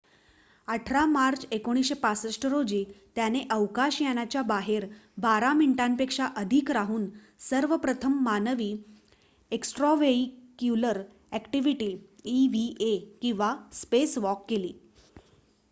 [0.67, 2.79] "18 March 1965 रोजी
[3.15, 4.85] त्याने अवकाश यानाच्या बाहेर
[5.17, 7.05] बारा मिनिटांपेक्षा अधिक राहून
[7.39, 8.71] सर्वप्रथम मानवी
[9.51, 11.01] एक्स्ट्राव्हेईक्युलर
[11.31, 11.91] अॅक्टिविटी
[12.25, 14.73] इव्हीए किंवा "स्पेसवॉक" केली.